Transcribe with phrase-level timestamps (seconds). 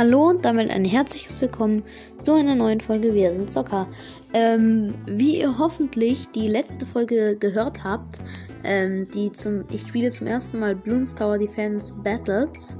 [0.00, 1.82] Hallo und damit ein herzliches Willkommen
[2.22, 3.86] zu einer neuen Folge Wir sind Zocker.
[4.32, 8.16] Ähm, wie ihr hoffentlich die letzte Folge gehört habt,
[8.64, 12.78] ähm, die zum, ich spiele zum ersten Mal Bloons Tower Defense Battles,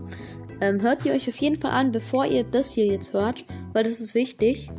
[0.62, 3.45] ähm, hört ihr euch auf jeden Fall an, bevor ihr das hier jetzt hört,
[3.75, 4.71] weil das ist wichtig.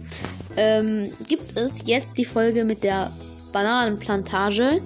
[0.57, 3.11] Ähm, gibt es jetzt die Folge mit der
[3.53, 4.81] Bananenplantage,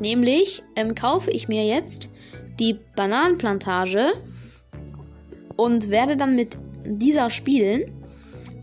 [0.00, 2.08] nämlich ähm, kaufe ich mir jetzt
[2.58, 4.06] die Bananenplantage
[5.56, 7.90] und werde dann mit dieser spielen.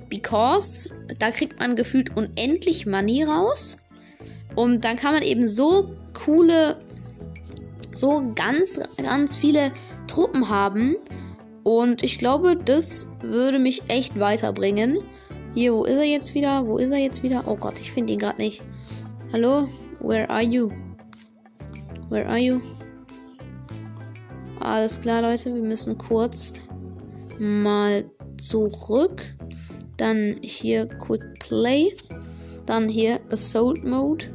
[0.10, 0.90] Because
[1.20, 3.78] da kriegt man gefühlt unendlich Money raus.
[4.56, 6.78] Und dann kann man eben so coole,
[7.94, 9.72] so ganz, ganz viele
[10.08, 10.96] Truppen haben.
[11.64, 14.98] Und ich glaube, das würde mich echt weiterbringen.
[15.54, 16.66] Hier, wo ist er jetzt wieder?
[16.66, 17.44] Wo ist er jetzt wieder?
[17.48, 18.62] Oh Gott, ich finde ihn gerade nicht.
[19.32, 19.68] Hallo?
[20.00, 20.70] Where are you?
[22.10, 22.62] Where are you?
[24.60, 25.54] Alles klar, Leute.
[25.54, 26.54] Wir müssen kurz
[27.42, 28.06] mal
[28.38, 29.24] zurück.
[29.98, 31.96] Dann hier Quick Play.
[32.66, 34.26] Dann hier Assault Mode.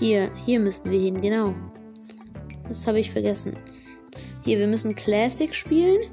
[0.00, 1.54] Hier, hier müssen wir hin, genau.
[2.68, 3.56] Das habe ich vergessen.
[4.44, 6.10] Hier, wir müssen Classic spielen.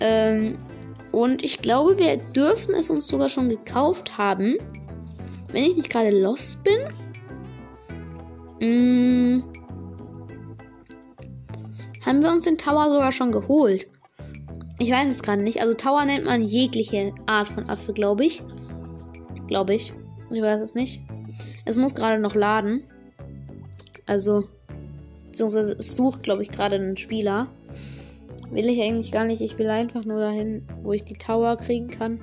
[0.00, 0.58] Ähm,
[1.12, 4.56] und ich glaube, wir dürfen es uns sogar schon gekauft haben.
[5.52, 6.80] Wenn ich nicht gerade lost bin.
[8.60, 9.42] Mh,
[12.04, 13.86] haben wir uns den Tower sogar schon geholt.
[14.80, 15.60] Ich weiß es gerade nicht.
[15.60, 18.42] Also Tower nennt man jegliche Art von Affe, glaube ich.
[19.46, 19.92] Glaube ich.
[20.30, 21.02] Ich weiß es nicht.
[21.66, 22.82] Es muss gerade noch laden.
[24.06, 24.48] Also,
[25.26, 27.48] beziehungsweise es sucht, glaube ich, gerade einen Spieler.
[28.50, 29.42] Will ich eigentlich gar nicht.
[29.42, 32.18] Ich will einfach nur dahin, wo ich die Tower kriegen kann.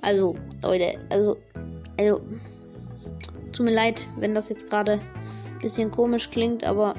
[0.00, 1.36] Also, Leute, also,
[1.98, 2.20] also,
[3.52, 6.94] tut mir leid, wenn das jetzt gerade ein bisschen komisch klingt, aber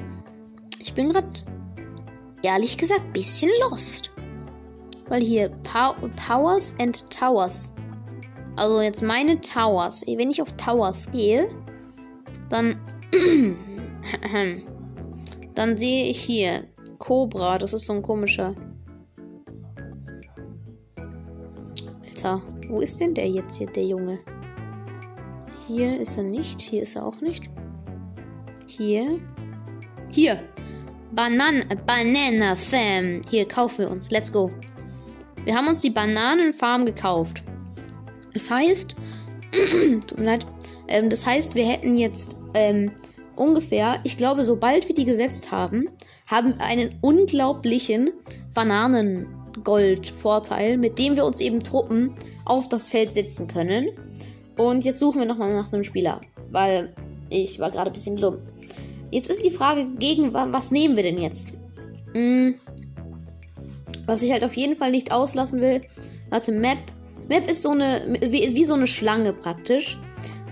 [0.80, 1.28] ich bin gerade,
[2.42, 4.10] ehrlich gesagt, ein bisschen lost.
[5.08, 7.74] Weil hier Pow Powers and Towers.
[8.56, 10.04] Also jetzt meine Towers.
[10.06, 11.48] Wenn ich auf Towers gehe,
[12.48, 12.76] dann
[15.54, 16.64] dann sehe ich hier
[16.98, 17.58] Cobra.
[17.58, 18.54] Das ist so ein komischer.
[22.04, 24.18] Alter, wo ist denn der jetzt hier, der Junge?
[25.66, 26.60] Hier ist er nicht.
[26.60, 27.44] Hier ist er auch nicht.
[28.66, 29.20] Hier.
[30.10, 30.38] Hier.
[31.12, 33.20] Banan Banana Fam.
[33.30, 34.10] Hier kaufen wir uns.
[34.10, 34.50] Let's go.
[35.48, 37.42] Wir haben uns die Bananenfarm gekauft.
[38.34, 38.96] Das heißt,
[40.06, 40.44] tut mir leid,
[40.88, 42.90] ähm, das heißt, wir hätten jetzt ähm,
[43.34, 45.88] ungefähr, ich glaube, sobald wir die gesetzt haben,
[46.26, 48.10] haben wir einen unglaublichen
[48.52, 52.12] Bananengold-Vorteil, mit dem wir uns eben Truppen
[52.44, 53.88] auf das Feld setzen können.
[54.58, 56.20] Und jetzt suchen wir nochmal nach einem Spieler,
[56.50, 56.92] weil
[57.30, 58.36] ich war gerade ein bisschen dumm.
[59.10, 61.48] Jetzt ist die Frage, gegen was nehmen wir denn jetzt?
[62.12, 62.54] Hm,
[64.08, 65.82] was ich halt auf jeden Fall nicht auslassen will.
[66.30, 66.78] Warte, Map.
[67.28, 69.98] Map ist so eine, wie, wie so eine Schlange praktisch.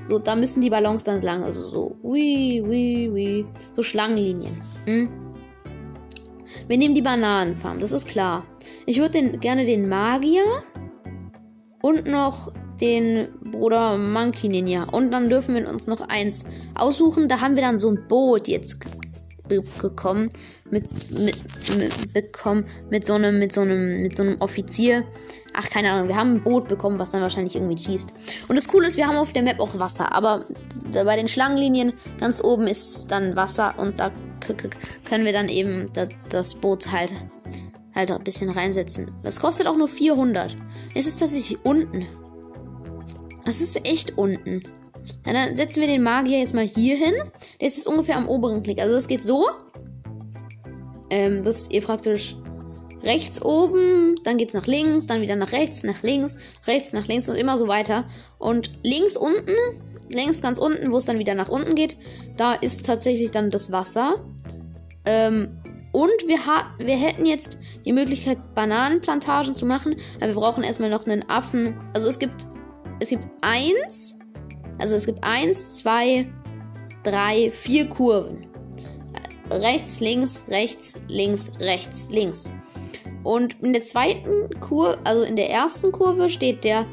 [0.04, 1.42] So, da müssen die Ballons dann lang.
[1.42, 3.46] Also so, wie, wie, wie.
[3.74, 4.54] So Schlangenlinien.
[4.84, 5.08] Hm?
[6.68, 8.44] Wir nehmen die Bananenfarm, das ist klar.
[8.84, 10.44] Ich würde den, gerne den Magier
[11.80, 14.84] und noch den Bruder Monkey Ninja.
[14.84, 16.44] Und dann dürfen wir uns noch eins
[16.74, 17.28] aussuchen.
[17.28, 18.84] Da haben wir dann so ein Boot jetzt
[19.48, 20.28] bekommen
[20.70, 21.36] mit, mit,
[21.76, 25.04] mit bekommen mit so einem mit so einem mit so einem Offizier.
[25.54, 28.08] Ach keine Ahnung, wir haben ein Boot bekommen, was dann wahrscheinlich irgendwie schießt.
[28.48, 30.44] Und das Coole ist, wir haben auf der Map auch Wasser, aber
[30.92, 34.12] bei den Schlangenlinien ganz oben ist dann Wasser und da
[35.08, 35.90] können wir dann eben
[36.30, 37.14] das Boot halt
[37.96, 39.10] halt ein bisschen reinsetzen.
[39.22, 40.54] Das kostet auch nur 400.
[40.94, 42.06] Es ist tatsächlich unten.
[43.46, 44.62] Es ist echt unten.
[45.26, 47.14] Ja, dann setzen wir den Magier jetzt mal hier hin.
[47.60, 48.80] Der ist ungefähr am oberen Klick.
[48.80, 49.46] Also das geht so.
[51.10, 52.36] Ähm, das ist ihr praktisch
[53.02, 56.36] rechts oben, dann geht es nach links, dann wieder nach rechts, nach links,
[56.66, 58.04] rechts, nach links und immer so weiter.
[58.38, 59.52] Und links unten,
[60.12, 61.96] links ganz unten, wo es dann wieder nach unten geht,
[62.36, 64.24] da ist tatsächlich dann das Wasser.
[65.06, 65.60] Ähm,
[65.92, 66.38] und wir,
[66.78, 71.78] wir hätten jetzt die Möglichkeit, Bananenplantagen zu machen, aber wir brauchen erstmal noch einen Affen.
[71.94, 72.46] Also es gibt,
[73.00, 74.15] es gibt eins,
[74.86, 76.30] also es gibt eins, zwei,
[77.02, 78.46] drei, vier Kurven.
[79.50, 82.52] Rechts, links, rechts, links, rechts, links.
[83.24, 86.86] Und in der zweiten Kurve, also in der ersten Kurve steht der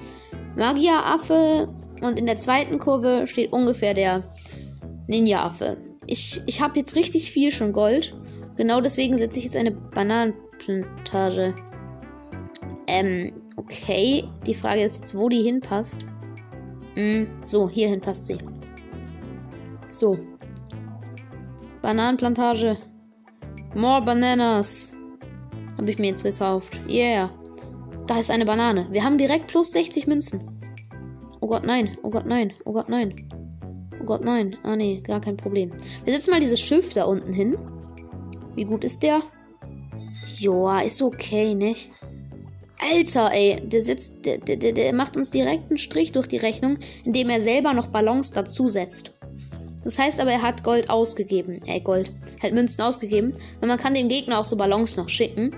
[0.56, 4.24] Magieraffe und in der zweiten Kurve steht ungefähr der
[5.08, 5.78] Ninja-Affe.
[6.08, 8.16] Ich, ich habe jetzt richtig viel schon Gold.
[8.58, 11.54] Genau deswegen setze ich jetzt eine Bananenplantage.
[12.88, 14.24] Ähm, okay.
[14.48, 16.08] Die Frage ist jetzt, wo die hinpasst.
[16.96, 18.38] Mm, so, hierhin passt sie.
[19.90, 20.18] So.
[21.82, 22.78] Bananenplantage.
[23.76, 24.96] More Bananas.
[25.78, 26.80] Habe ich mir jetzt gekauft.
[26.88, 27.30] Yeah.
[28.08, 28.88] Da ist eine Banane.
[28.92, 30.42] Wir haben direkt plus 60 Münzen.
[31.42, 31.98] Oh Gott, nein.
[32.04, 32.54] Oh Gott, nein.
[32.66, 33.30] Oh Gott, nein.
[34.00, 34.56] Oh Gott, nein.
[34.64, 35.72] Ah, nee, gar kein Problem.
[36.04, 37.58] Wir setzen mal dieses Schiff da unten hin.
[38.56, 39.24] Wie gut ist der?
[40.38, 41.92] Joa, ist okay, nicht?
[42.92, 46.78] Alter, ey, der sitzt, der, der, der macht uns direkt einen Strich durch die Rechnung,
[47.04, 49.12] indem er selber noch Ballons dazusetzt.
[49.84, 51.60] Das heißt aber, er hat Gold ausgegeben.
[51.66, 52.12] Äh, Gold.
[52.42, 53.32] Hat Münzen ausgegeben.
[53.62, 55.56] Und man kann dem Gegner auch so Ballons noch schicken.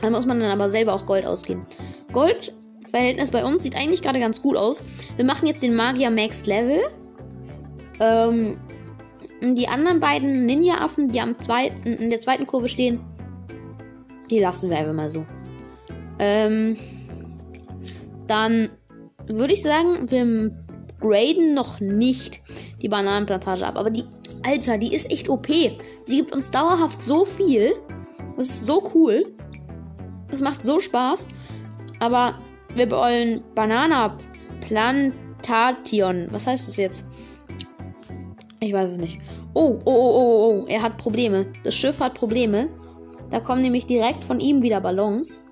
[0.00, 1.66] Da muss man dann aber selber auch Gold ausgeben.
[2.12, 4.82] Goldverhältnis bei uns sieht eigentlich gerade ganz gut aus.
[5.16, 6.80] Wir machen jetzt den Magier Max Level.
[8.00, 8.58] Ähm,
[9.42, 13.00] die anderen beiden Ninja-Affen, die am zweiten, in der zweiten Kurve stehen,
[14.30, 15.24] die lassen wir einfach mal so.
[16.20, 16.76] Ähm,
[18.26, 18.68] dann
[19.26, 20.52] würde ich sagen, wir
[21.00, 22.42] graden noch nicht
[22.82, 23.76] die Bananenplantage ab.
[23.76, 24.04] Aber die,
[24.46, 25.46] Alter, die ist echt OP.
[25.46, 27.72] Die gibt uns dauerhaft so viel.
[28.36, 29.34] Das ist so cool.
[30.28, 31.26] Das macht so Spaß.
[32.00, 32.36] Aber
[32.74, 34.16] wir wollen Banana
[34.60, 36.28] Plantation.
[36.30, 37.04] Was heißt das jetzt?
[38.60, 39.20] Ich weiß es nicht.
[39.54, 40.66] Oh, oh, oh, oh, oh.
[40.68, 41.46] Er hat Probleme.
[41.64, 42.68] Das Schiff hat Probleme.
[43.30, 45.46] Da kommen nämlich direkt von ihm wieder Ballons.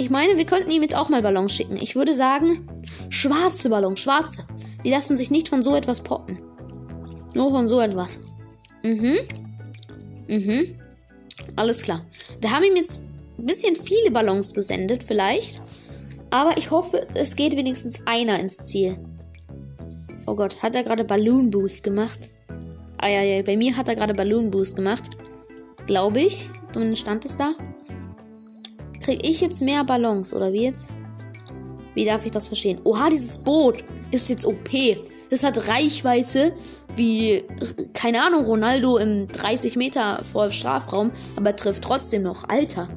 [0.00, 1.76] Ich meine, wir könnten ihm jetzt auch mal Ballons schicken.
[1.76, 2.66] Ich würde sagen,
[3.10, 4.46] schwarze Ballons, schwarze.
[4.82, 6.40] Die lassen sich nicht von so etwas poppen.
[7.34, 8.18] Nur von so etwas.
[8.82, 9.18] Mhm.
[10.26, 10.74] Mhm.
[11.54, 12.00] Alles klar.
[12.40, 15.60] Wir haben ihm jetzt ein bisschen viele Ballons gesendet, vielleicht.
[16.30, 18.96] Aber ich hoffe, es geht wenigstens einer ins Ziel.
[20.24, 22.20] Oh Gott, hat er gerade Balloon Boost gemacht?
[22.96, 25.10] Ah ja, ja, bei mir hat er gerade Balloon Boost gemacht.
[25.84, 26.48] Glaube ich.
[26.72, 27.54] Zumindest stand es da.
[29.00, 30.88] Kriege ich jetzt mehr Ballons, oder wie jetzt?
[31.94, 32.80] Wie darf ich das verstehen?
[32.84, 34.70] Oha, dieses Boot ist jetzt OP.
[35.30, 36.52] Das hat Reichweite
[36.96, 37.42] wie,
[37.92, 42.48] keine Ahnung, Ronaldo im 30 Meter vor Strafraum, aber trifft trotzdem noch.
[42.48, 42.88] Alter.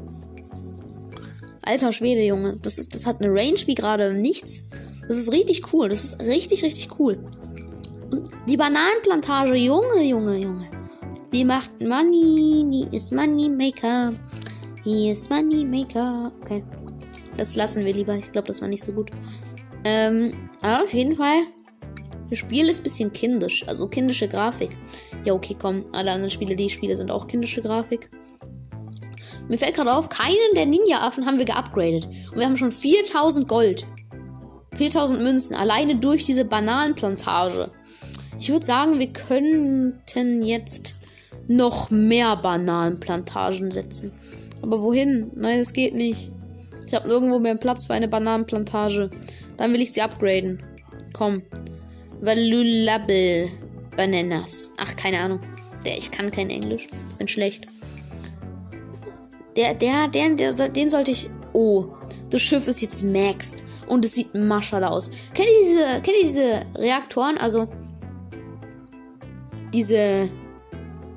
[1.66, 2.58] Alter Schwede, Junge.
[2.62, 4.64] Das, ist, das hat eine Range wie gerade nichts.
[5.08, 5.90] Das ist richtig cool.
[5.90, 7.18] Das ist richtig, richtig cool.
[8.48, 10.68] Die Bananenplantage, Junge, Junge, Junge.
[11.32, 12.66] Die macht Money.
[12.70, 14.14] Die ist Money Maker.
[14.84, 16.32] He is Money Maker.
[16.42, 16.64] Okay.
[17.38, 18.16] Das lassen wir lieber.
[18.16, 19.12] Ich glaube, das war nicht so gut.
[19.86, 21.44] Ähm, aber auf jeden Fall.
[22.30, 23.66] Das Spiel ist ein bisschen kindisch.
[23.68, 24.78] Also kindische Grafik.
[25.26, 25.86] Ja, okay, komm.
[25.92, 28.10] Alle anderen Spiele, die ich spiele, sind auch kindische Grafik.
[29.50, 32.06] Mir fällt gerade auf, keinen der Ninja-Affen haben wir geupgradet.
[32.32, 33.86] Und wir haben schon 4000 Gold.
[34.76, 35.56] 4000 Münzen.
[35.56, 37.70] Alleine durch diese Bananenplantage.
[38.40, 40.96] Ich würde sagen, wir könnten jetzt
[41.48, 44.12] noch mehr Bananenplantagen setzen.
[44.64, 45.30] Aber wohin?
[45.36, 46.32] Nein, es geht nicht.
[46.88, 49.10] Ich habe nirgendwo mehr Platz für eine Bananenplantage.
[49.58, 50.64] Dann will ich sie upgraden.
[51.12, 51.44] Komm.
[52.22, 53.52] Valuable
[53.98, 54.72] Bananas.
[54.78, 55.40] Ach, keine Ahnung.
[55.86, 56.88] Der, ich kann kein Englisch.
[57.18, 57.66] Bin schlecht.
[59.58, 61.30] Der, der, der, der, den sollte ich.
[61.52, 61.88] Oh,
[62.30, 63.66] das Schiff ist jetzt maxed.
[63.88, 65.12] Und es sieht maschal aus.
[65.34, 67.38] Kennt ihr diese, kennt ihr diese Reaktoren?
[67.38, 67.68] Also,
[69.74, 70.30] diese,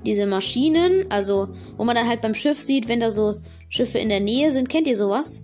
[0.07, 3.37] diese Maschinen, also, wo man dann halt beim Schiff sieht, wenn da so
[3.69, 4.69] Schiffe in der Nähe sind.
[4.69, 5.43] Kennt ihr sowas?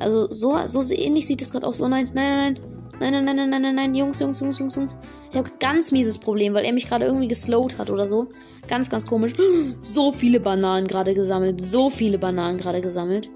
[0.00, 1.80] Also, so, so ähnlich sieht es gerade aus.
[1.80, 2.74] Oh nein, nein, nein, nein.
[3.00, 4.98] Nein, nein, nein, nein, nein, nein, Jungs, Jungs, Jungs, Jungs, Jungs.
[5.30, 8.28] Ich habe ganz mieses Problem, weil er mich gerade irgendwie geslowt hat oder so.
[8.68, 9.32] Ganz, ganz komisch.
[9.82, 11.60] So viele Bananen gerade gesammelt.
[11.60, 13.28] So viele Bananen gerade gesammelt.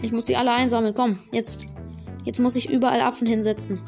[0.00, 0.94] Ich muss die alle einsammeln.
[0.94, 1.66] Komm, jetzt.
[2.24, 3.80] Jetzt muss ich überall Affen hinsetzen.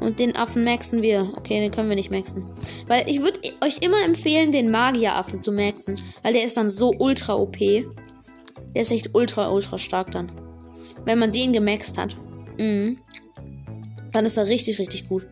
[0.00, 1.32] Und den Affen maxen wir.
[1.36, 2.44] Okay, den können wir nicht maxen.
[2.86, 6.00] Weil ich würde euch immer empfehlen, den Magieraffen zu maxen.
[6.22, 7.58] Weil der ist dann so ultra OP.
[7.58, 10.30] Der ist echt ultra, ultra stark dann.
[11.04, 12.16] Wenn man den gemaxt hat.
[12.58, 12.98] Mhm.
[14.12, 15.26] Dann ist er richtig, richtig gut.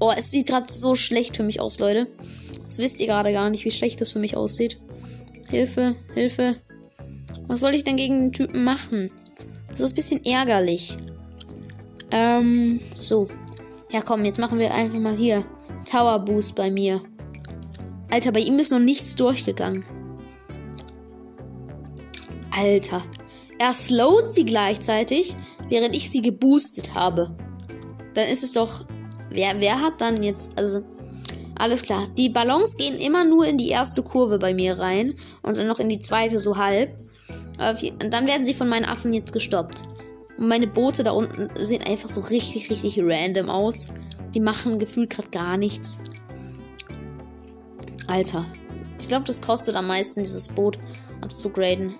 [0.00, 2.06] Oh, es sieht gerade so schlecht für mich aus, Leute.
[2.64, 4.78] Das wisst ihr gerade gar nicht, wie schlecht das für mich aussieht.
[5.50, 6.56] Hilfe, Hilfe.
[7.48, 9.10] Was soll ich denn gegen den Typen machen?
[9.72, 10.96] Das ist ein bisschen ärgerlich.
[12.10, 13.28] Ähm, so.
[13.92, 15.44] Ja, komm, jetzt machen wir einfach mal hier
[15.88, 17.00] Tower Boost bei mir.
[18.10, 19.84] Alter, bei ihm ist noch nichts durchgegangen.
[22.50, 23.02] Alter.
[23.58, 25.36] Er slowt sie gleichzeitig,
[25.68, 27.34] während ich sie geboostet habe
[28.14, 28.84] dann ist es doch.
[29.30, 30.58] Wer, wer hat dann jetzt.
[30.58, 30.82] Also,
[31.56, 32.06] alles klar.
[32.16, 35.14] Die Ballons gehen immer nur in die erste Kurve bei mir rein.
[35.42, 36.96] Und dann noch in die zweite, so halb.
[38.02, 39.82] Und dann werden sie von meinen Affen jetzt gestoppt.
[40.40, 43.86] Und meine Boote da unten sehen einfach so richtig, richtig random aus.
[44.34, 46.00] Die machen gefühlt gerade gar nichts.
[48.06, 48.46] Alter.
[48.98, 50.78] Ich glaube, das kostet am meisten, dieses Boot
[51.20, 51.94] abzugraden.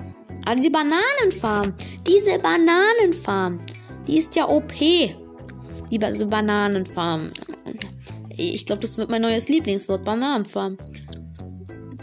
[0.47, 1.75] Aber diese Bananenfarm.
[2.07, 3.61] Diese Bananenfarm.
[4.07, 4.73] Die ist ja OP.
[4.79, 7.31] Die so Bananenfarm.
[8.37, 10.03] Ich glaube, das wird mein neues Lieblingswort.
[10.03, 10.79] Bananenfarm.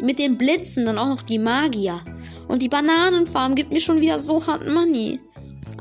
[0.03, 2.00] Mit den Blitzen dann auch noch die Magier.
[2.48, 5.20] Und die Bananenfarm gibt mir schon wieder so hart Money.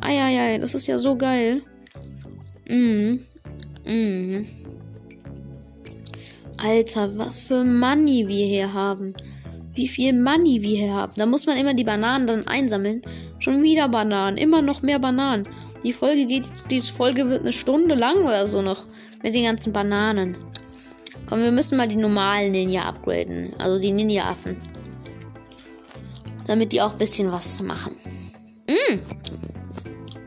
[0.06, 1.62] Eieiei, das ist ja so geil.
[2.68, 3.20] Mhm.
[3.86, 4.46] Mhm.
[6.58, 9.14] Alter, was für Money wir hier haben.
[9.74, 11.12] Wie viel Money wir hier haben.
[11.16, 13.02] Da muss man immer die Bananen dann einsammeln.
[13.40, 14.38] Schon wieder Bananen.
[14.38, 15.46] Immer noch mehr Bananen.
[15.84, 18.84] Die Folge geht, die Folge wird eine Stunde lang oder so noch.
[19.22, 20.36] Mit den ganzen Bananen.
[21.28, 23.52] Komm, wir müssen mal die normalen Ninja upgraden.
[23.58, 24.56] Also die Ninja-Affen.
[26.46, 27.96] Damit die auch ein bisschen was machen.
[28.68, 29.25] Mm.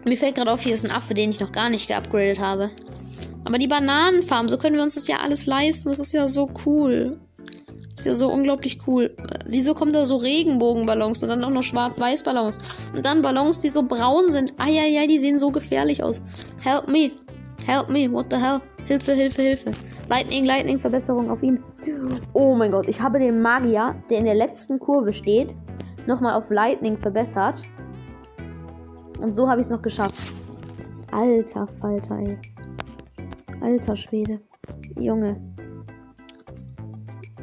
[0.10, 2.72] Mir fällt gerade auf, hier ist ein Affe, den ich noch gar nicht geupgradet habe.
[3.46, 5.90] Aber die Bananenfarm, so können wir uns das ja alles leisten.
[5.90, 7.20] Das ist ja so cool.
[7.92, 9.16] Das ist ja so unglaublich cool.
[9.46, 12.58] Wieso kommen da so Regenbogenballons und dann auch noch Schwarz-Weiß-Ballons?
[12.96, 14.56] Und dann Ballons, die so braun sind.
[14.58, 16.24] Eieiei, die sehen so gefährlich aus.
[16.64, 17.12] Help me.
[17.68, 18.12] Help me.
[18.12, 18.62] What the hell?
[18.86, 19.74] Hilfe, Hilfe, Hilfe.
[20.10, 21.64] Lightning, Lightning, Verbesserung auf ihn.
[22.34, 25.56] Oh mein Gott, ich habe den Magier, der in der letzten Kurve steht,
[26.08, 27.62] nochmal auf Lightning verbessert.
[29.20, 30.34] Und so habe ich es noch geschafft.
[31.12, 32.38] Alter Falter, ey.
[33.62, 34.40] Alter Schwede.
[34.98, 35.40] Junge.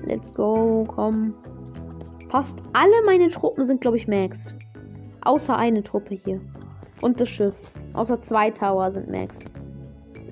[0.04, 1.34] Let's go, komm.
[2.28, 4.54] Fast alle meine Truppen sind, glaube ich, maxed.
[5.22, 6.40] Außer eine Truppe hier.
[7.00, 7.54] Und das Schiff.
[7.92, 9.44] Außer zwei Tower sind maxed.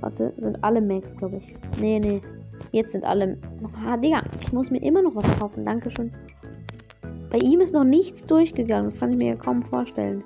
[0.00, 1.54] Warte, sind alle maxed, glaube ich.
[1.80, 2.22] Nee, nee.
[2.72, 3.36] Jetzt sind alle.
[3.86, 5.64] Ah, Digga, ich muss mir immer noch was kaufen.
[5.64, 6.10] Dankeschön.
[7.30, 8.90] Bei ihm ist noch nichts durchgegangen.
[8.90, 10.22] Das kann ich mir ja kaum vorstellen.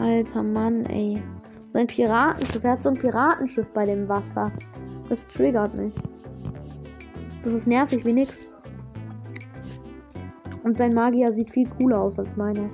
[0.00, 1.22] Alter Mann, ey.
[1.70, 2.62] Sein Piratenschiff.
[2.64, 4.52] Er hat so ein Piratenschiff bei dem Wasser.
[5.08, 5.94] Das triggert mich.
[7.42, 8.46] Das ist nervig wie nix.
[10.64, 12.70] Und sein Magier sieht viel cooler aus als meine.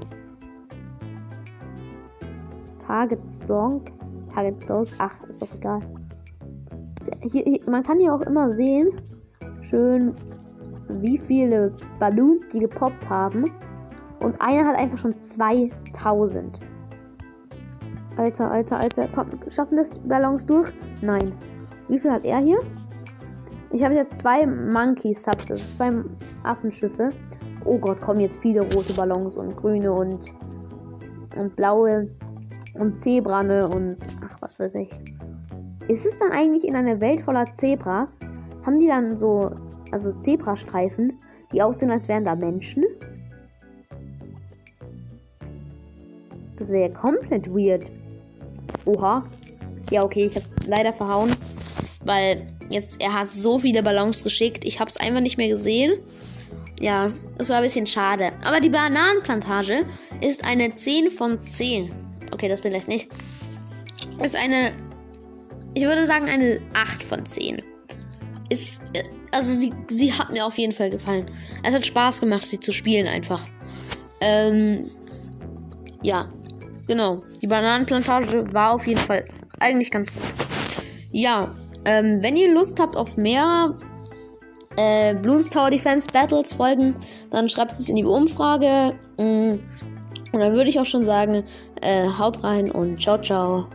[2.87, 3.83] Target Strong.
[4.33, 4.93] Target Close.
[4.99, 5.81] Ach, ist doch egal.
[7.21, 8.91] Hier, hier, man kann hier auch immer sehen,
[9.62, 10.14] schön,
[11.00, 13.45] wie viele Balloons die gepoppt haben.
[14.21, 16.72] Und einer hat einfach schon 2000.
[18.16, 19.09] Alter, alter, alter.
[19.14, 20.71] Komm, schaffen das Ballons durch?
[21.00, 21.33] Nein.
[21.88, 22.59] Wie viel hat er hier?
[23.71, 25.90] Ich habe jetzt zwei Monkey Subs, also zwei
[26.42, 27.11] Affenschiffe.
[27.64, 30.21] Oh Gott, kommen jetzt viele rote Ballons und grüne und,
[31.37, 32.09] und blaue
[32.75, 34.90] und Zebrane und ach, was weiß ich.
[35.88, 38.21] Ist es dann eigentlich in einer Welt voller Zebras?
[38.64, 39.50] Haben die dann so,
[39.90, 41.19] also Zebrastreifen,
[41.52, 42.85] die aussehen, als wären da Menschen?
[46.59, 47.85] Das wäre ja komplett weird.
[48.85, 49.25] Oha.
[49.91, 51.35] Ja, okay, ich hab's leider verhauen.
[52.05, 54.65] Weil jetzt, er hat so viele Ballons geschickt.
[54.65, 55.93] Ich hab's einfach nicht mehr gesehen.
[56.81, 58.33] Ja, das war ein bisschen schade.
[58.45, 59.85] Aber die Bananenplantage
[60.21, 61.93] ist eine 10 von 10.
[62.33, 63.09] Okay, das vielleicht nicht.
[64.23, 64.73] Ist eine,
[65.75, 67.62] ich würde sagen, eine 8 von 10.
[68.49, 68.83] Ist,
[69.31, 71.27] also sie, sie hat mir auf jeden Fall gefallen.
[71.62, 73.47] Es hat Spaß gemacht, sie zu spielen einfach.
[74.21, 74.91] Ähm,
[76.03, 76.27] ja,
[76.93, 77.23] genau.
[77.41, 79.25] Die Bananenplantage war auf jeden Fall
[79.61, 80.23] eigentlich ganz gut.
[81.11, 81.49] Ja,
[81.85, 83.75] ähm, wenn ihr Lust habt auf mehr
[84.77, 86.95] äh, Bloons Tower Defense Battles folgen,
[87.31, 88.95] dann schreibt es in die Umfrage.
[89.19, 89.59] Mm,
[90.33, 91.45] und dann würde ich auch schon sagen,
[91.81, 93.67] äh, haut rein und ciao, ciao.